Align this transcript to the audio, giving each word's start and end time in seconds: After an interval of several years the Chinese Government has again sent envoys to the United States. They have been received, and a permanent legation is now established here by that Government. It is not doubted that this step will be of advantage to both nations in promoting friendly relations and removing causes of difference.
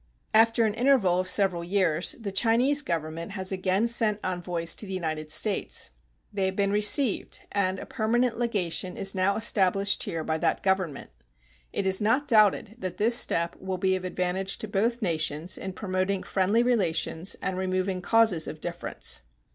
After 0.33 0.65
an 0.65 0.73
interval 0.73 1.19
of 1.19 1.27
several 1.27 1.63
years 1.63 2.15
the 2.19 2.31
Chinese 2.31 2.81
Government 2.81 3.33
has 3.33 3.51
again 3.51 3.85
sent 3.85 4.19
envoys 4.23 4.73
to 4.73 4.87
the 4.87 4.93
United 4.95 5.29
States. 5.29 5.91
They 6.33 6.45
have 6.47 6.55
been 6.55 6.71
received, 6.71 7.41
and 7.51 7.77
a 7.77 7.85
permanent 7.85 8.35
legation 8.39 8.97
is 8.97 9.13
now 9.13 9.35
established 9.35 10.01
here 10.01 10.23
by 10.23 10.39
that 10.39 10.63
Government. 10.63 11.11
It 11.71 11.85
is 11.85 12.01
not 12.01 12.27
doubted 12.27 12.77
that 12.79 12.97
this 12.97 13.15
step 13.15 13.55
will 13.59 13.77
be 13.77 13.95
of 13.95 14.03
advantage 14.03 14.57
to 14.57 14.67
both 14.67 15.03
nations 15.03 15.55
in 15.55 15.73
promoting 15.73 16.23
friendly 16.23 16.63
relations 16.63 17.35
and 17.39 17.55
removing 17.59 18.01
causes 18.01 18.47
of 18.47 18.59
difference. 18.59 19.21